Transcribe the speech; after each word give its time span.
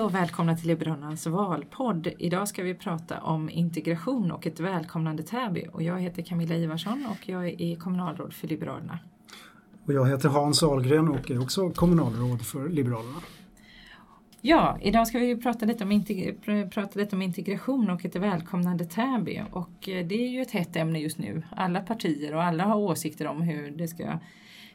Hej 0.00 0.04
och 0.04 0.14
välkomna 0.14 0.56
till 0.56 0.68
Liberalernas 0.68 1.26
valpodd. 1.26 2.08
Idag 2.18 2.48
ska 2.48 2.62
vi 2.62 2.74
prata 2.74 3.20
om 3.20 3.50
integration 3.50 4.30
och 4.30 4.46
ett 4.46 4.60
välkomnande 4.60 5.22
Täby. 5.22 5.66
Och 5.72 5.82
jag 5.82 6.00
heter 6.00 6.22
Camilla 6.22 6.54
Ivarsson 6.54 7.06
och 7.10 7.28
jag 7.28 7.60
är 7.60 7.76
kommunalråd 7.76 8.32
för 8.32 8.48
Liberalerna. 8.48 8.98
Och 9.86 9.92
jag 9.92 10.08
heter 10.08 10.28
Hans 10.28 10.62
Ahlgren 10.62 11.08
och 11.08 11.30
är 11.30 11.42
också 11.42 11.70
kommunalråd 11.70 12.42
för 12.42 12.68
Liberalerna. 12.68 13.18
Ja, 14.40 14.78
idag 14.82 15.06
ska 15.06 15.18
vi 15.18 15.36
prata 15.36 15.66
lite, 15.66 15.84
om 15.84 16.04
prata 16.70 17.00
lite 17.00 17.16
om 17.16 17.22
integration 17.22 17.90
och 17.90 18.04
ett 18.04 18.16
välkomnande 18.16 18.84
Täby. 18.84 19.42
Och 19.52 19.88
eh, 19.88 20.06
det 20.06 20.14
är 20.14 20.28
ju 20.28 20.42
ett 20.42 20.50
hett 20.50 20.76
ämne 20.76 20.98
just 20.98 21.18
nu. 21.18 21.42
Alla 21.50 21.80
partier 21.80 22.34
och 22.34 22.42
alla 22.42 22.64
har 22.64 22.76
åsikter 22.76 23.26
om 23.26 23.42
hur 23.42 23.70
det 23.70 23.88
ska, 23.88 24.18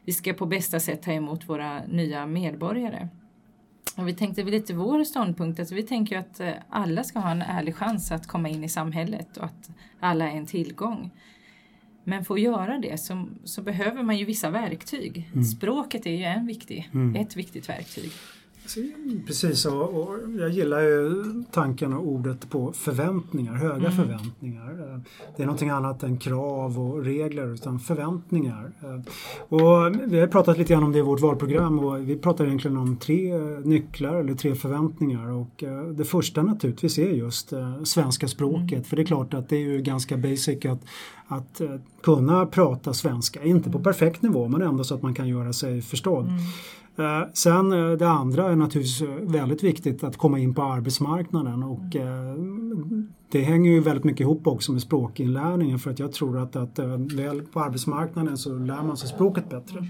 vi 0.04 0.12
ska 0.12 0.32
på 0.32 0.46
bästa 0.46 0.80
sätt 0.80 1.02
ta 1.02 1.12
emot 1.12 1.48
våra 1.48 1.84
nya 1.86 2.26
medborgare. 2.26 3.08
Och 3.94 4.08
vi 4.08 4.14
tänkte 4.14 4.42
lite 4.42 4.74
vår 4.74 5.04
ståndpunkt, 5.04 5.60
alltså 5.60 5.74
vi 5.74 5.82
tänker 5.82 6.18
att 6.18 6.40
eh, 6.40 6.52
alla 6.68 7.04
ska 7.04 7.18
ha 7.18 7.30
en 7.30 7.42
ärlig 7.42 7.76
chans 7.76 8.12
att 8.12 8.26
komma 8.26 8.48
in 8.48 8.64
i 8.64 8.68
samhället 8.68 9.36
och 9.36 9.44
att 9.44 9.70
alla 10.00 10.30
är 10.30 10.36
en 10.36 10.46
tillgång. 10.46 11.10
Men 12.04 12.24
för 12.24 12.34
att 12.34 12.40
göra 12.40 12.78
det 12.78 13.00
så, 13.00 13.28
så 13.44 13.62
behöver 13.62 14.02
man 14.02 14.18
ju 14.18 14.24
vissa 14.24 14.50
verktyg. 14.50 15.30
Mm. 15.32 15.44
Språket 15.44 16.06
är 16.06 16.10
ju 16.10 16.24
en 16.24 16.46
viktig, 16.46 16.90
mm. 16.94 17.16
ett 17.16 17.36
viktigt 17.36 17.68
verktyg. 17.68 18.10
Precis, 19.26 19.66
och, 19.66 19.94
och 19.94 20.18
jag 20.38 20.50
gillar 20.50 20.80
ju 20.80 21.24
tanken 21.52 21.92
och 21.92 22.06
ordet 22.06 22.50
på 22.50 22.72
förväntningar, 22.72 23.52
höga 23.54 23.74
mm. 23.74 23.92
förväntningar. 23.92 25.00
Det 25.36 25.42
är 25.42 25.46
någonting 25.46 25.70
annat 25.70 26.02
än 26.02 26.18
krav 26.18 26.80
och 26.80 27.04
regler 27.04 27.54
utan 27.54 27.78
förväntningar. 27.78 28.72
Och 29.48 30.12
vi 30.12 30.20
har 30.20 30.26
pratat 30.26 30.58
lite 30.58 30.72
grann 30.72 30.84
om 30.84 30.92
det 30.92 30.98
i 30.98 31.02
vårt 31.02 31.20
valprogram 31.20 31.78
och 31.78 32.08
vi 32.08 32.16
pratar 32.16 32.44
egentligen 32.46 32.76
om 32.76 32.96
tre 32.96 33.38
nycklar 33.64 34.14
eller 34.14 34.34
tre 34.34 34.54
förväntningar 34.54 35.30
och 35.30 35.64
eh, 35.64 35.82
det 35.82 36.04
första 36.04 36.42
naturligtvis 36.42 36.98
är 36.98 37.10
just 37.10 37.52
eh, 37.52 37.82
svenska 37.82 38.28
språket 38.28 38.72
mm. 38.72 38.84
för 38.84 38.96
det 38.96 39.02
är 39.02 39.06
klart 39.06 39.34
att 39.34 39.48
det 39.48 39.56
är 39.56 39.60
ju 39.60 39.82
ganska 39.82 40.16
basic 40.16 40.64
att, 40.64 40.84
att 41.28 41.60
eh, 41.60 41.70
kunna 42.02 42.46
prata 42.46 42.94
svenska, 42.94 43.42
inte 43.42 43.70
på 43.70 43.78
mm. 43.78 43.84
perfekt 43.84 44.22
nivå 44.22 44.48
men 44.48 44.62
ändå 44.62 44.84
så 44.84 44.94
att 44.94 45.02
man 45.02 45.14
kan 45.14 45.28
göra 45.28 45.52
sig 45.52 45.82
förstådd. 45.82 46.28
Mm. 46.28 47.22
Eh, 47.22 47.28
sen 47.32 47.72
eh, 47.72 47.90
det 47.90 48.08
andra 48.08 48.50
är 48.50 48.56
naturligtvis 48.56 49.08
väldigt 49.22 49.62
viktigt 49.62 50.04
att 50.04 50.16
komma 50.16 50.38
in 50.38 50.54
på 50.54 50.62
arbetsmarknaden 50.62 51.62
och 51.62 51.96
eh, 51.96 52.34
det 53.28 53.42
hänger 53.42 53.70
ju 53.70 53.80
väldigt 53.80 54.04
mycket 54.04 54.20
ihop 54.20 54.46
också 54.46 54.72
med 54.72 54.82
språkinlärningen 54.82 55.78
för 55.78 55.90
att 55.90 55.98
jag 55.98 56.12
tror 56.12 56.38
att, 56.38 56.56
att 56.56 56.78
väl 57.14 57.42
på 57.42 57.60
arbetsmarknaden 57.60 58.38
så 58.38 58.58
lär 58.58 58.82
man 58.82 58.96
sig 58.96 59.08
språket 59.08 59.50
bättre. 59.50 59.86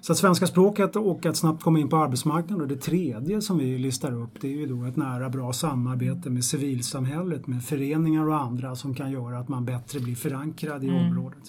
Så 0.00 0.12
att 0.12 0.18
svenska 0.18 0.46
språket 0.46 0.96
och 0.96 1.26
att 1.26 1.36
snabbt 1.36 1.62
komma 1.62 1.78
in 1.78 1.88
på 1.88 1.96
arbetsmarknaden 1.96 2.62
och 2.62 2.68
det 2.68 2.76
tredje 2.76 3.40
som 3.42 3.58
vi 3.58 3.78
listar 3.78 4.22
upp 4.22 4.40
det 4.40 4.48
är 4.48 4.56
ju 4.56 4.66
då 4.66 4.84
ett 4.84 4.96
nära 4.96 5.28
bra 5.28 5.52
samarbete 5.52 6.30
med 6.30 6.44
civilsamhället, 6.44 7.46
med 7.46 7.64
föreningar 7.64 8.28
och 8.28 8.40
andra 8.40 8.76
som 8.76 8.94
kan 8.94 9.10
göra 9.10 9.38
att 9.38 9.48
man 9.48 9.64
bättre 9.64 10.00
blir 10.00 10.14
förankrad 10.14 10.84
i 10.84 10.88
mm. 10.88 11.06
området. 11.06 11.42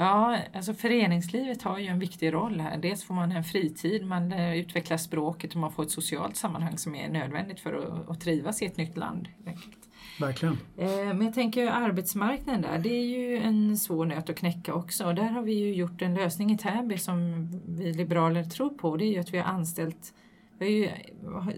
Ja, 0.00 0.38
alltså 0.52 0.74
föreningslivet 0.74 1.62
har 1.62 1.78
ju 1.78 1.86
en 1.86 1.98
viktig 1.98 2.32
roll 2.32 2.60
här. 2.60 2.76
Dels 2.76 3.04
får 3.04 3.14
man 3.14 3.32
en 3.32 3.44
fritid, 3.44 4.06
man 4.06 4.32
eh, 4.32 4.56
utvecklar 4.56 4.96
språket 4.96 5.54
och 5.54 5.60
man 5.60 5.72
får 5.72 5.82
ett 5.82 5.90
socialt 5.90 6.36
sammanhang 6.36 6.78
som 6.78 6.94
är 6.94 7.08
nödvändigt 7.08 7.60
för 7.60 7.74
att, 7.74 8.10
att 8.10 8.20
trivas 8.20 8.62
i 8.62 8.66
ett 8.66 8.76
nytt 8.76 8.96
land. 8.96 9.28
Verkligen. 10.20 10.58
Eh, 10.76 10.88
men 10.88 11.22
jag 11.22 11.34
tänker 11.34 11.66
arbetsmarknaden 11.66 12.62
där, 12.62 12.78
det 12.78 12.94
är 12.94 13.04
ju 13.04 13.38
en 13.38 13.78
svår 13.78 14.06
nöt 14.06 14.30
att 14.30 14.36
knäcka 14.36 14.74
också. 14.74 15.06
Och 15.06 15.14
där 15.14 15.28
har 15.28 15.42
vi 15.42 15.52
ju 15.52 15.74
gjort 15.74 16.02
en 16.02 16.14
lösning 16.14 16.52
i 16.52 16.58
Täby 16.58 16.98
som 16.98 17.48
vi 17.66 17.92
liberaler 17.92 18.44
tror 18.44 18.70
på. 18.70 18.96
Det 18.96 19.04
är 19.04 19.12
ju 19.12 19.18
att 19.18 19.34
vi 19.34 19.38
har 19.38 19.44
anställt 19.44 20.14
vi 20.58 20.90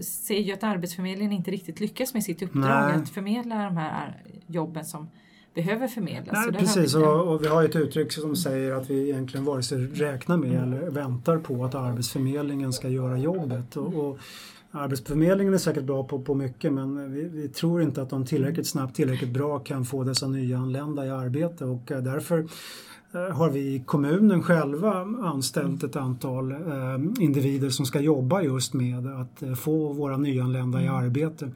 ser 0.00 0.40
ju 0.40 0.52
att 0.52 0.62
Arbetsförmedlingen 0.62 1.32
inte 1.32 1.50
riktigt 1.50 1.80
lyckas 1.80 2.14
med 2.14 2.24
sitt 2.24 2.42
uppdrag 2.42 2.88
Nej. 2.88 3.02
att 3.02 3.08
förmedla 3.08 3.64
de 3.64 3.76
här 3.76 4.22
jobben 4.46 4.84
som 4.84 5.08
behöver 5.54 5.88
förmedlas. 5.88 6.46
Nej, 6.46 6.60
precis, 6.60 6.94
och, 6.94 7.32
och, 7.32 7.44
vi 7.44 7.46
har 7.46 7.64
ett 7.64 7.76
uttryck 7.76 8.12
som 8.12 8.36
säger 8.36 8.72
att 8.72 8.90
vi 8.90 9.10
egentligen 9.10 9.44
vare 9.44 9.62
sig 9.62 9.78
räknar 9.78 10.36
med 10.36 10.62
mm. 10.62 10.72
eller 10.72 10.90
väntar 10.90 11.38
på 11.38 11.64
att 11.64 11.74
Arbetsförmedlingen 11.74 12.72
ska 12.72 12.88
göra 12.88 13.18
jobbet. 13.18 13.76
Och, 13.76 13.94
och 13.94 14.18
Arbetsförmedlingen 14.70 15.54
är 15.54 15.58
säkert 15.58 15.84
bra 15.84 16.04
på, 16.04 16.22
på 16.22 16.34
mycket 16.34 16.72
men 16.72 17.12
vi, 17.12 17.28
vi, 17.28 17.48
tror 17.48 17.82
inte 17.82 18.02
att 18.02 18.10
de 18.10 18.26
tillräckligt 18.26 18.66
snabbt, 18.66 18.96
tillräckligt 18.96 19.30
bra 19.30 19.58
kan 19.58 19.84
få 19.84 20.04
dessa 20.04 20.26
nyanlända 20.26 21.06
i 21.06 21.10
arbete 21.10 21.64
och 21.64 21.92
eh, 21.92 22.02
därför 22.02 22.48
har 23.12 23.50
vi 23.50 23.60
i 23.60 23.82
kommunen 23.86 24.42
själva 24.42 24.92
anställt 25.22 25.82
ett 25.82 25.96
antal 25.96 26.52
eh, 26.52 26.58
individer 27.20 27.70
som 27.70 27.86
ska 27.86 28.00
jobba 28.00 28.42
just 28.42 28.74
med 28.74 29.06
att 29.06 29.42
eh, 29.42 29.54
få 29.54 29.92
våra 29.92 30.16
nyanlända 30.16 30.80
i 30.80 30.86
mm. 30.86 30.96
arbete. 30.96 31.50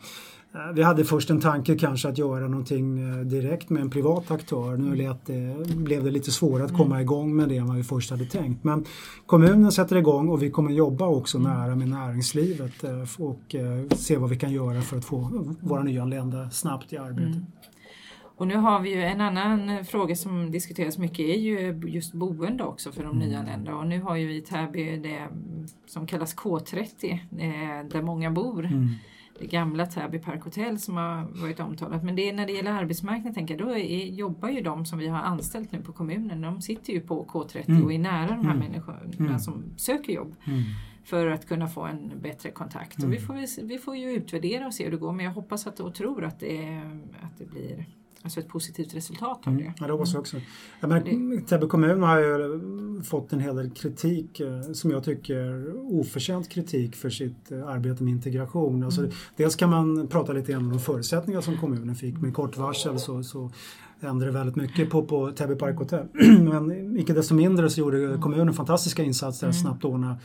Eh, 0.54 0.72
vi 0.74 0.82
hade 0.82 1.04
först 1.04 1.30
en 1.30 1.40
tanke 1.40 1.78
kanske 1.78 2.08
att 2.08 2.18
göra 2.18 2.48
någonting 2.48 2.98
eh, 2.98 3.16
direkt 3.16 3.70
med 3.70 3.82
en 3.82 3.90
privat 3.90 4.30
aktör. 4.30 4.76
Nu 4.76 4.96
lät 4.96 5.26
det, 5.26 5.56
blev 5.76 6.04
det 6.04 6.10
lite 6.10 6.30
svårare 6.30 6.64
att 6.64 6.76
komma 6.76 6.94
mm. 6.94 7.00
igång 7.00 7.36
med 7.36 7.48
det 7.48 7.56
än 7.56 7.66
vad 7.66 7.76
vi 7.76 7.84
först 7.84 8.10
hade 8.10 8.24
tänkt. 8.24 8.64
Men 8.64 8.84
kommunen 9.26 9.72
sätter 9.72 9.96
igång 9.96 10.28
och 10.28 10.42
vi 10.42 10.50
kommer 10.50 10.70
jobba 10.70 11.06
också 11.06 11.38
mm. 11.38 11.52
nära 11.52 11.74
med 11.74 11.88
näringslivet 11.88 12.84
eh, 12.84 13.22
och 13.22 13.56
se 13.96 14.16
vad 14.16 14.30
vi 14.30 14.36
kan 14.36 14.52
göra 14.52 14.82
för 14.82 14.96
att 14.96 15.04
få 15.04 15.46
våra 15.60 15.82
nyanlända 15.82 16.50
snabbt 16.50 16.92
i 16.92 16.96
arbete. 16.96 17.40
Och 18.36 18.46
nu 18.46 18.56
har 18.56 18.80
vi 18.80 18.94
ju 18.94 19.02
en 19.02 19.20
annan 19.20 19.84
fråga 19.84 20.16
som 20.16 20.50
diskuteras 20.50 20.98
mycket 20.98 21.18
är 21.18 21.38
ju 21.38 21.80
just 21.86 22.12
boende 22.12 22.64
också 22.64 22.92
för 22.92 23.02
de 23.02 23.16
mm. 23.16 23.28
nyanlända 23.28 23.74
och 23.74 23.86
nu 23.86 24.00
har 24.00 24.16
ju 24.16 24.26
vi 24.26 24.36
i 24.36 24.40
Täby 24.40 24.96
det 24.96 25.28
som 25.86 26.06
kallas 26.06 26.36
K30 26.36 27.18
där 27.90 28.02
många 28.02 28.30
bor. 28.30 28.64
Mm 28.64 28.88
det 29.38 29.46
gamla 29.46 29.86
Täby 29.86 30.18
Park 30.18 30.44
Hotel 30.44 30.78
som 30.78 30.96
har 30.96 31.40
varit 31.42 31.60
omtalat. 31.60 32.04
Men 32.04 32.16
det 32.16 32.28
är 32.28 32.32
när 32.32 32.46
det 32.46 32.52
gäller 32.52 32.72
arbetsmarknaden 32.72 33.34
tänker 33.34 33.58
jag, 33.58 33.68
då 33.68 33.76
är, 33.76 34.04
jobbar 34.04 34.48
ju 34.48 34.60
de 34.60 34.86
som 34.86 34.98
vi 34.98 35.08
har 35.08 35.18
anställt 35.18 35.72
nu 35.72 35.82
på 35.82 35.92
kommunen, 35.92 36.40
de 36.40 36.62
sitter 36.62 36.92
ju 36.92 37.00
på 37.00 37.24
K30 37.24 37.68
mm. 37.68 37.84
och 37.84 37.92
är 37.92 37.98
nära 37.98 38.26
de 38.26 38.46
här 38.46 38.54
mm. 38.54 38.58
människorna 38.58 39.00
mm. 39.18 39.38
som 39.38 39.64
söker 39.76 40.12
jobb. 40.12 40.34
Mm. 40.46 40.62
För 41.04 41.26
att 41.26 41.48
kunna 41.48 41.68
få 41.68 41.82
en 41.82 42.12
bättre 42.22 42.50
kontakt. 42.50 43.04
Och 43.04 43.12
vi, 43.12 43.18
får, 43.18 43.66
vi 43.66 43.78
får 43.78 43.96
ju 43.96 44.10
utvärdera 44.10 44.66
och 44.66 44.74
se 44.74 44.84
hur 44.84 44.90
det 44.90 44.96
går 44.96 45.12
men 45.12 45.24
jag 45.24 45.32
hoppas 45.32 45.66
att, 45.66 45.80
och 45.80 45.94
tror 45.94 46.24
att 46.24 46.40
det, 46.40 46.82
att 47.22 47.38
det 47.38 47.44
blir 47.44 47.86
alltså 48.26 48.40
ett 48.40 48.48
positivt 48.48 48.94
resultat 48.94 49.40
av 49.46 49.52
mm. 49.52 49.64
det. 49.64 49.72
Ja, 49.78 49.86
det 49.86 49.92
hoppas 49.92 50.12
jag 50.12 50.20
också. 50.20 50.36
Ja, 50.80 50.88
men 50.88 51.44
Täby 51.44 51.66
kommun 51.66 52.02
har 52.02 52.18
ju 52.18 52.60
fått 53.02 53.32
en 53.32 53.40
hel 53.40 53.56
del 53.56 53.70
kritik 53.70 54.40
eh, 54.40 54.60
som 54.72 54.90
jag 54.90 55.04
tycker 55.04 55.72
oförtjänt 56.00 56.48
kritik 56.48 56.96
för 56.96 57.10
sitt 57.10 57.52
eh, 57.52 57.68
arbete 57.68 58.02
med 58.02 58.10
integration. 58.10 58.82
Alltså, 58.82 59.00
mm. 59.00 59.12
Dels 59.36 59.56
kan 59.56 59.70
man 59.70 60.08
prata 60.08 60.32
lite 60.32 60.52
grann 60.52 60.64
om 60.64 60.70
de 60.70 60.78
förutsättningar 60.78 61.40
som 61.40 61.58
kommunen 61.58 61.94
fick 61.94 62.18
med 62.20 62.34
kort 62.34 62.56
varsel 62.56 62.98
så, 62.98 63.22
så 63.22 63.50
ändrade 64.00 64.32
väldigt 64.32 64.56
mycket 64.56 64.90
på, 64.90 65.02
på 65.02 65.30
Täby 65.30 65.54
Park 65.54 65.78
Hotel. 65.78 66.06
Men 66.40 66.96
icke 66.98 67.12
desto 67.12 67.34
mindre 67.34 67.70
så 67.70 67.80
gjorde 67.80 68.18
kommunen 68.22 68.54
fantastiska 68.54 69.02
insatser 69.02 69.46
att 69.46 69.54
mm. 69.54 69.62
snabbt 69.62 69.84
ordna 69.84 70.16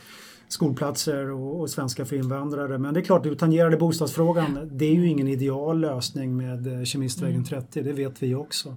skolplatser 0.48 1.30
och, 1.30 1.60
och, 1.60 1.70
svenska 1.70 2.04
för 2.04 2.16
invandrare. 2.16 2.78
Men 2.78 2.94
det 2.94 3.00
är 3.00 3.04
klart, 3.04 3.22
du 3.22 3.34
tangerade 3.34 3.76
bostadsfrågan. 3.76 4.70
Det 4.72 4.84
är 4.84 4.94
ju 4.94 5.08
ingen 5.08 5.28
ideal 5.28 5.80
lösning 5.80 6.36
med 6.36 6.78
eh, 6.78 6.84
Kemistvägen 6.84 7.44
30, 7.44 7.80
mm. 7.80 7.90
det 7.90 8.02
vet 8.02 8.22
vi 8.22 8.34
också. 8.34 8.76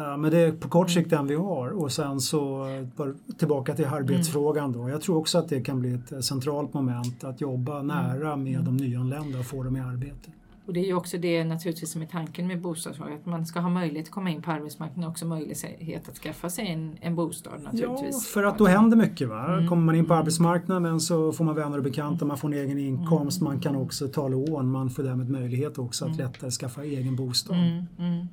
Uh, 0.00 0.16
men 0.16 0.30
det 0.30 0.38
är 0.38 0.52
på 0.52 0.68
kort 0.68 0.90
sikt 0.90 1.10
den 1.10 1.26
vi 1.26 1.34
har 1.34 1.68
och 1.68 1.92
sen 1.92 2.20
så 2.20 2.64
uh, 2.98 3.14
tillbaka 3.38 3.74
till 3.74 3.84
arbetsfrågan 3.84 4.72
då. 4.72 4.88
Jag 4.88 5.00
tror 5.02 5.16
också 5.16 5.38
att 5.38 5.48
det 5.48 5.60
kan 5.60 5.80
bli 5.80 5.94
ett 5.94 6.24
centralt 6.24 6.74
moment 6.74 7.24
att 7.24 7.40
jobba 7.40 7.82
nära 7.82 8.36
med 8.36 8.60
mm. 8.60 8.64
de 8.64 8.76
nyanlända 8.76 9.38
och 9.38 9.46
få 9.46 9.62
dem 9.62 9.76
i 9.76 9.80
arbete. 9.80 10.30
Och 10.66 10.72
det 10.72 10.80
är 10.80 10.84
ju 10.84 10.94
också 10.94 11.18
det 11.18 11.44
naturligtvis 11.44 11.90
som 11.90 12.02
är 12.02 12.06
tanken 12.06 12.46
med 12.46 12.60
bostadsfrågan, 12.60 13.14
att 13.14 13.26
man 13.26 13.46
ska 13.46 13.60
ha 13.60 13.68
möjlighet 13.68 14.06
att 14.06 14.12
komma 14.12 14.30
in 14.30 14.42
på 14.42 14.50
arbetsmarknaden 14.50 15.04
och 15.04 15.10
också 15.10 15.26
möjlighet 15.26 16.08
att 16.08 16.18
skaffa 16.18 16.50
sig 16.50 16.68
en, 16.68 16.96
en 17.00 17.14
bostad 17.14 17.62
naturligtvis. 17.62 18.14
Ja, 18.14 18.40
för 18.40 18.44
att 18.44 18.58
då 18.58 18.66
händer 18.66 18.96
mycket. 18.96 19.28
Va? 19.28 19.54
Mm. 19.54 19.68
Kommer 19.68 19.82
man 19.82 19.94
in 19.94 20.06
på 20.06 20.14
arbetsmarknaden 20.14 21.00
så 21.00 21.32
får 21.32 21.44
man 21.44 21.54
vänner 21.54 21.78
och 21.78 21.84
bekanta, 21.84 22.24
man 22.24 22.38
får 22.38 22.48
en 22.48 22.54
egen 22.54 22.78
inkomst, 22.78 23.40
mm. 23.40 23.52
man 23.52 23.60
kan 23.60 23.76
också 23.76 24.08
ta 24.08 24.28
lån, 24.28 24.70
man 24.70 24.90
får 24.90 25.02
därmed 25.02 25.30
möjlighet 25.30 25.78
också 25.78 26.04
att 26.04 26.14
mm. 26.14 26.26
lättare 26.26 26.50
skaffa 26.50 26.84
egen 26.84 27.16
bostad. 27.16 27.56
Mm, 27.56 27.86
mm. 27.98 28.26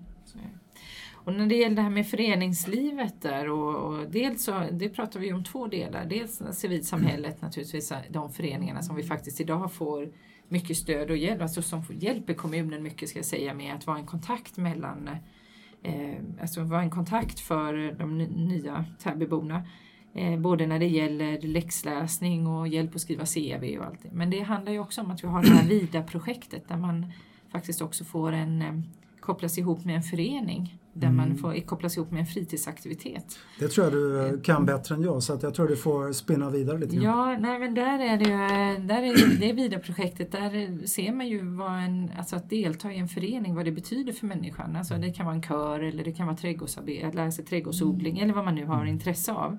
Och 1.23 1.33
när 1.33 1.47
det 1.47 1.55
gäller 1.55 1.75
det 1.75 1.81
här 1.81 1.89
med 1.89 2.07
föreningslivet 2.07 3.21
där 3.21 3.49
och, 3.49 3.75
och 3.75 4.09
dels 4.09 4.43
så, 4.43 4.63
det 4.71 4.89
pratar 4.89 5.19
vi 5.19 5.33
om 5.33 5.43
två 5.43 5.67
delar. 5.67 6.05
Dels 6.05 6.41
civilsamhället 6.51 7.41
naturligtvis, 7.41 7.93
de 8.09 8.31
föreningarna 8.31 8.81
som 8.81 8.95
vi 8.95 9.03
faktiskt 9.03 9.41
idag 9.41 9.73
får 9.73 10.11
mycket 10.47 10.77
stöd 10.77 11.11
och 11.11 11.17
hjälp, 11.17 11.41
alltså 11.41 11.61
som 11.61 11.83
hjälper 11.89 12.33
kommunen 12.33 12.83
mycket 12.83 13.09
ska 13.09 13.19
jag 13.19 13.25
säga 13.25 13.53
med 13.53 13.75
att 13.75 13.87
vara 13.87 13.97
en 13.97 14.05
kontakt 14.05 14.57
mellan 14.57 15.09
eh, 15.83 16.15
alltså 16.41 16.63
vara 16.63 16.81
en 16.81 16.89
kontakt 16.89 17.39
för 17.39 17.95
de 17.99 18.17
nya 18.17 18.85
Täbyborna. 18.99 19.63
Eh, 20.13 20.39
både 20.39 20.67
när 20.67 20.79
det 20.79 20.87
gäller 20.87 21.41
läxläsning 21.41 22.47
och 22.47 22.67
hjälp 22.67 22.95
att 22.95 23.01
skriva 23.01 23.25
CV 23.25 23.77
och 23.79 23.85
allt 23.85 24.01
det. 24.01 24.09
Men 24.11 24.29
det 24.29 24.41
handlar 24.41 24.71
ju 24.71 24.79
också 24.79 25.01
om 25.01 25.11
att 25.11 25.23
vi 25.23 25.27
har 25.27 25.43
det 25.43 25.49
här 25.49 25.67
VIDA-projektet 25.69 26.67
där 26.67 26.77
man 26.77 27.11
faktiskt 27.51 27.81
också 27.81 28.03
får 28.03 28.31
en 28.31 28.61
eh, 28.61 28.73
kopplas 29.21 29.57
ihop 29.57 29.85
med 29.85 29.95
en 29.95 30.03
förening 30.03 30.77
där 30.93 31.07
Mm. 31.07 31.17
man 31.17 31.37
får 31.37 31.65
kopplas 31.65 31.97
ihop 31.97 32.11
med 32.11 32.19
en 32.19 32.25
fritidsaktivitet. 32.25 33.39
Det 33.59 33.67
tror 33.67 33.85
jag 33.85 33.93
du 33.93 34.27
eh, 34.27 34.41
kan 34.41 34.65
bättre 34.65 34.95
än 34.95 35.01
jag 35.01 35.23
så 35.23 35.33
att 35.33 35.43
jag 35.43 35.53
tror 35.53 35.67
du 35.67 35.75
får 35.75 36.11
spinna 36.13 36.49
vidare 36.49 36.77
lite 36.77 36.95
grann. 36.95 37.03
Ja, 37.05 37.37
nej 37.39 37.59
men 37.59 37.73
där 37.73 37.99
är 37.99 38.17
det 38.17 38.23
ju, 38.29 38.87
där 38.87 39.01
är 39.03 39.39
det 39.39 39.53
Vida-projektet, 39.53 40.31
där 40.31 40.87
ser 40.87 41.11
man 41.11 41.27
ju 41.27 41.45
vad 41.55 41.83
en, 41.83 42.11
alltså 42.17 42.35
att 42.35 42.49
delta 42.49 42.91
i 42.93 42.97
en 42.97 43.07
förening, 43.07 43.55
vad 43.55 43.65
det 43.65 43.71
betyder 43.71 44.13
för 44.13 44.27
människan. 44.27 44.75
Alltså 44.75 44.93
det 44.95 45.13
kan 45.13 45.25
vara 45.25 45.35
en 45.35 45.41
kör 45.43 45.79
eller 45.79 46.03
det 46.03 46.11
kan 46.11 46.27
vara 46.27 46.37
trädgårdsarbete, 46.37 47.11
lära 47.17 47.31
sig 47.31 47.45
trädgårdsodling 47.45 48.19
eller 48.19 48.33
vad 48.33 48.45
man 48.45 48.55
nu 48.55 48.65
har 48.65 48.85
intresse 48.85 49.31
av. 49.33 49.57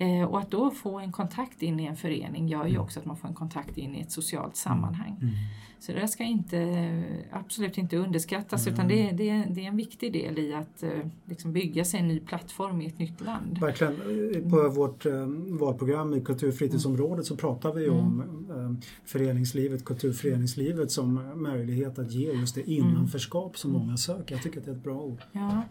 Eh, 0.00 0.24
och 0.24 0.38
att 0.38 0.50
då 0.50 0.70
få 0.70 0.98
en 0.98 1.12
kontakt 1.12 1.62
in 1.62 1.80
i 1.80 1.84
en 1.84 1.96
förening 1.96 2.48
gör 2.48 2.66
ju 2.66 2.78
också 2.78 3.00
att 3.00 3.06
man 3.06 3.16
får 3.16 3.28
en 3.28 3.34
kontakt 3.34 3.78
in 3.78 3.94
i 3.94 4.00
ett 4.00 4.12
socialt 4.12 4.56
sammanhang. 4.56 5.16
Mm. 5.20 5.34
Så 5.80 5.92
det 5.92 6.08
ska 6.08 6.24
inte, 6.24 7.02
absolut 7.30 7.78
inte 7.78 7.96
underskattas 7.96 8.66
utan 8.66 8.88
det, 8.88 9.10
det, 9.10 9.46
det 9.50 9.64
är 9.64 9.68
en 9.68 9.76
viktig 9.76 10.12
del 10.12 10.38
i 10.38 10.54
att 10.54 10.82
eh, 10.82 10.90
liksom 11.24 11.52
bygga 11.52 11.84
sig 11.84 12.00
en 12.00 12.08
ny 12.08 12.20
plattform 12.20 12.80
i 12.80 12.86
ett 12.86 12.98
nytt 12.98 13.20
land. 13.20 13.58
Verkligen. 13.58 13.94
Eh, 13.94 14.50
På 14.50 14.68
vårt 14.68 15.06
eh, 15.06 15.26
valprogram 15.60 16.14
i 16.14 16.20
kulturfritidsområdet 16.20 17.26
så 17.26 17.36
pratar 17.36 17.72
vi 17.72 17.88
om 17.88 18.22
eh, 18.50 18.88
föreningslivet, 19.04 19.84
kulturföreningslivet 19.84 20.90
som 20.90 21.42
möjlighet 21.42 21.98
att 21.98 22.12
ge 22.12 22.32
just 22.32 22.54
det 22.54 22.70
innanförskap 22.70 23.58
som 23.58 23.72
många 23.72 23.96
söker. 23.96 24.34
Jag 24.34 24.42
tycker 24.42 24.58
att 24.58 24.64
det 24.64 24.70
är 24.70 24.76
ett 24.76 24.84
bra 24.84 25.00
ord. 25.00 25.22
Ja. 25.32 25.62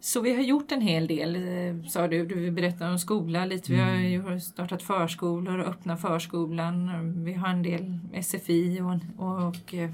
Så 0.00 0.20
vi 0.20 0.34
har 0.34 0.42
gjort 0.42 0.72
en 0.72 0.80
hel 0.80 1.06
del, 1.06 1.36
eh, 1.36 1.88
sa 1.88 2.08
du. 2.08 2.26
Du 2.26 2.50
berättade 2.50 2.90
om 2.90 2.98
skola 2.98 3.46
lite. 3.46 3.72
Vi 3.72 3.78
har 3.78 4.32
ju 4.32 4.40
startat 4.40 4.82
förskolor 4.82 5.58
och 5.58 5.68
öppna 5.68 5.96
förskolan. 5.96 6.90
Vi 7.24 7.32
har 7.32 7.48
en 7.48 7.62
del 7.62 7.98
SFI 8.22 8.80
och, 8.80 9.26
och, 9.26 9.74
eh, 9.74 9.90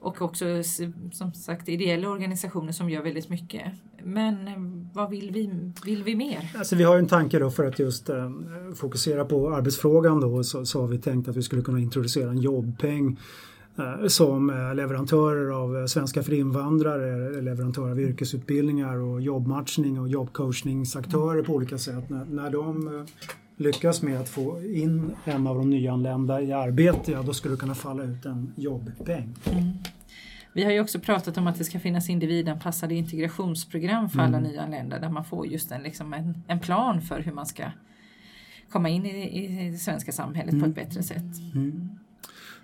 och 0.00 0.22
också 0.22 0.44
som 1.12 1.32
sagt 1.32 1.68
ideella 1.68 2.08
organisationer 2.08 2.72
som 2.72 2.90
gör 2.90 3.02
väldigt 3.02 3.28
mycket. 3.28 3.72
Men 4.02 4.48
eh, 4.48 4.54
vad 4.94 5.10
vill 5.10 5.30
vi, 5.30 5.72
vill 5.84 6.04
vi 6.04 6.14
mer? 6.14 6.50
Alltså 6.58 6.76
vi 6.76 6.84
har 6.84 6.94
ju 6.94 6.98
en 6.98 7.08
tanke 7.08 7.38
då 7.38 7.50
för 7.50 7.64
att 7.64 7.78
just 7.78 8.08
eh, 8.08 8.30
fokusera 8.76 9.24
på 9.24 9.54
arbetsfrågan 9.54 10.20
då 10.20 10.44
så, 10.44 10.66
så 10.66 10.80
har 10.80 10.88
vi 10.88 10.98
tänkt 10.98 11.28
att 11.28 11.36
vi 11.36 11.42
skulle 11.42 11.62
kunna 11.62 11.78
introducera 11.78 12.30
en 12.30 12.38
jobbpeng 12.38 13.18
som 14.08 14.50
eh, 14.50 14.74
leverantörer 14.74 15.50
av 15.50 15.76
eh, 15.76 15.84
svenska 15.84 16.22
för 16.22 16.32
invandrare, 16.32 17.40
leverantörer 17.40 17.90
av 17.90 18.00
yrkesutbildningar 18.00 18.96
och 18.96 19.20
jobbmatchning 19.20 20.00
och 20.00 20.08
jobbcoachningsaktörer 20.08 21.42
på 21.42 21.52
olika 21.52 21.78
sätt. 21.78 22.10
När, 22.10 22.24
när 22.24 22.50
de 22.50 22.98
eh, 22.98 23.04
lyckas 23.56 24.02
med 24.02 24.20
att 24.20 24.28
få 24.28 24.62
in 24.62 25.10
en 25.24 25.46
av 25.46 25.56
de 25.56 25.70
nyanlända 25.70 26.42
i 26.42 26.52
arbete, 26.52 27.12
ja 27.12 27.22
då 27.22 27.32
skulle 27.32 27.54
det 27.54 27.60
kunna 27.60 27.74
falla 27.74 28.02
ut 28.02 28.26
en 28.26 28.52
jobbpeng. 28.56 29.34
Vi 30.52 30.64
har 30.64 30.72
ju 30.72 30.80
också 30.80 31.00
pratat 31.00 31.38
om 31.38 31.46
att 31.46 31.58
det 31.58 31.64
ska 31.64 31.80
finnas 31.80 32.10
individanpassade 32.10 32.94
integrationsprogram 32.94 34.10
för 34.10 34.20
alla 34.20 34.40
nyanlända 34.40 34.98
där 34.98 35.08
man 35.08 35.24
får 35.24 35.46
just 35.46 35.70
en, 35.70 35.82
liksom 35.82 36.12
en, 36.12 36.42
en 36.46 36.60
plan 36.60 37.02
för 37.02 37.20
hur 37.20 37.32
man 37.32 37.46
ska 37.46 37.64
komma 38.70 38.88
in 38.88 39.06
i, 39.06 39.66
i 39.66 39.70
det 39.70 39.78
svenska 39.78 40.12
samhället 40.12 40.60
på 40.60 40.66
ett 40.66 40.74
bättre 40.74 41.02
sätt. 41.02 41.24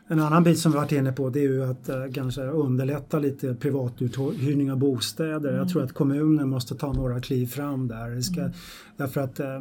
En 0.06 0.20
annan 0.20 0.44
bit 0.44 0.58
som 0.58 0.72
vi 0.72 0.78
varit 0.78 0.92
inne 0.92 1.12
på 1.12 1.30
det 1.30 1.38
är 1.38 1.42
ju 1.42 1.64
att 1.64 1.88
eh, 1.88 1.96
kanske 2.14 2.42
underlätta 2.42 3.18
lite 3.18 3.54
privatuthyrning 3.54 4.72
av 4.72 4.78
bostäder. 4.78 5.56
Jag 5.56 5.68
tror 5.68 5.82
att 5.82 5.92
kommunen 5.92 6.48
måste 6.48 6.74
ta 6.74 6.92
några 6.92 7.20
kliv 7.20 7.46
fram 7.46 7.88
där. 7.88 8.10
Det 8.10 8.22
ska, 8.22 8.50
Därför 8.96 9.20
att 9.20 9.40
eh, 9.40 9.60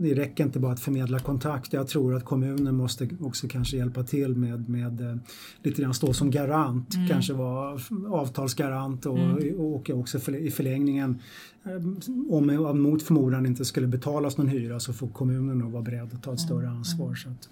det 0.00 0.14
räcker 0.14 0.44
inte 0.44 0.58
bara 0.58 0.72
att 0.72 0.80
förmedla 0.80 1.18
kontakt. 1.18 1.72
Jag 1.72 1.88
tror 1.88 2.14
att 2.14 2.24
kommunen 2.24 2.74
måste 2.74 3.08
också 3.20 3.48
kanske 3.48 3.76
hjälpa 3.76 4.02
till 4.02 4.36
med, 4.36 4.68
med 4.68 5.00
eh, 5.00 5.16
lite 5.62 5.82
grann 5.82 5.94
stå 5.94 6.12
som 6.12 6.30
garant. 6.30 6.94
Kanske 7.08 7.32
vara 7.32 7.78
avtalsgarant 8.08 9.06
och, 9.06 9.18
och 9.58 9.90
också 9.90 10.18
för, 10.18 10.36
i 10.36 10.50
förlängningen 10.50 11.18
eh, 11.64 11.72
om 12.30 12.66
om 12.66 12.82
mot 12.82 13.02
förmodan 13.02 13.46
inte 13.46 13.64
skulle 13.64 13.86
betalas 13.86 14.36
någon 14.36 14.48
hyra 14.48 14.80
så 14.80 14.92
får 14.92 15.08
kommunen 15.08 15.58
nog 15.58 15.72
vara 15.72 15.82
beredd 15.82 16.14
att 16.14 16.22
ta 16.22 16.32
ett 16.32 16.40
större 16.40 16.68
ansvar. 16.68 17.14
Så 17.14 17.28
att, 17.28 17.48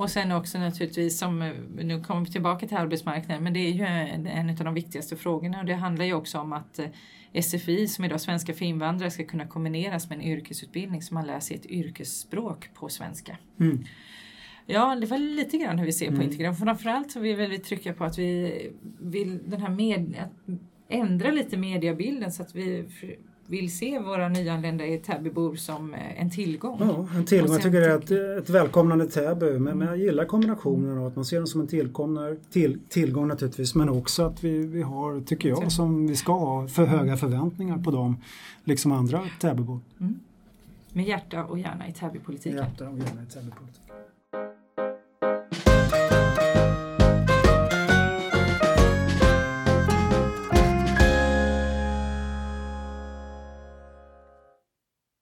Och 0.00 0.10
sen 0.10 0.32
också 0.32 0.58
naturligtvis, 0.58 1.18
som, 1.18 1.42
eh, 1.42 1.52
nu 1.74 2.00
kommer 2.00 2.24
vi 2.24 2.32
tillbaka 2.32 2.68
till 2.68 2.76
arbetsmarknaden, 2.76 3.44
men 3.44 3.52
det 3.52 3.60
är 3.60 3.70
ju 3.70 3.84
en, 3.84 4.26
en 4.26 4.50
av 4.50 4.56
de 4.56 4.74
viktigaste 4.74 5.16
frågorna 5.16 5.60
och 5.60 5.66
det 5.66 5.74
handlar 5.74 6.04
ju 6.04 6.14
också 6.14 6.38
om 6.38 6.52
att 6.52 6.78
eh, 6.78 7.42
SFI, 7.42 7.88
som 7.88 8.04
idag 8.04 8.20
svenska 8.20 8.54
för 8.54 8.64
invandrare, 8.64 9.10
ska 9.10 9.24
kunna 9.24 9.46
kombineras 9.46 10.08
med 10.08 10.18
en 10.18 10.24
yrkesutbildning 10.24 11.02
så 11.02 11.14
man 11.14 11.26
lär 11.26 11.40
sig 11.40 11.56
ett 11.56 11.66
yrkesspråk 11.66 12.74
på 12.74 12.88
svenska. 12.88 13.38
Mm. 13.60 13.84
Ja, 14.66 14.96
det 15.00 15.06
var 15.06 15.18
lite 15.18 15.58
grann 15.58 15.78
hur 15.78 15.86
vi 15.86 15.92
ser 15.92 16.16
på 16.16 16.22
integration. 16.22 16.66
Framförallt 16.66 17.10
så 17.10 17.20
vill 17.20 17.36
vi 17.36 17.58
trycka 17.58 17.92
på 17.92 18.04
att 18.04 18.18
vi 18.18 18.70
vill 19.00 19.50
den 19.50 19.60
här 19.60 19.70
med, 19.70 20.14
att 20.20 20.58
ändra 20.88 21.30
lite 21.30 21.56
mediebilden 21.56 22.32
så 22.32 22.42
att 22.42 22.54
vi 22.54 22.88
vill 23.50 23.76
se 23.76 23.98
våra 23.98 24.28
nyanlända 24.28 24.86
i 24.86 24.98
Täbybor 24.98 25.54
som 25.54 25.94
eh, 25.94 26.22
en 26.22 26.30
tillgång. 26.30 26.78
Ja, 26.80 27.08
en 27.16 27.24
tillgång. 27.24 27.52
Jag 27.52 27.62
tycker 27.62 27.80
det 27.80 27.86
är 27.86 27.98
ett, 27.98 28.42
ett 28.42 28.50
välkomnande 28.50 29.06
Täby. 29.06 29.58
Men, 29.58 29.78
men 29.78 29.88
jag 29.88 29.98
gillar 29.98 30.24
kombinationen 30.24 30.98
av 30.98 31.06
att 31.06 31.16
man 31.16 31.24
ser 31.24 31.36
dem 31.36 31.46
som 31.46 31.60
en 31.60 32.36
till, 32.50 32.78
tillgång 32.88 33.28
naturligtvis. 33.28 33.74
Men 33.74 33.88
också 33.88 34.22
att 34.22 34.44
vi, 34.44 34.66
vi 34.66 34.82
har, 34.82 35.20
tycker 35.20 35.48
jag, 35.48 35.72
som 35.72 36.06
vi 36.06 36.16
ska 36.16 36.32
ha 36.32 36.68
för 36.68 36.86
höga 36.86 37.16
förväntningar 37.16 37.78
på 37.78 37.90
dem. 37.90 38.16
Liksom 38.64 38.92
andra 38.92 39.22
Täbybor. 39.40 39.80
Med 40.92 41.04
hjärta 41.04 41.44
och 41.44 41.58
hjärna 41.58 41.88
i 41.88 41.92
Täbypolitiken. 41.92 42.58
Hjärta 42.58 42.88
och 42.88 42.98
gärna 42.98 43.22
i 43.22 43.26
Täbypolitik. 43.26 43.89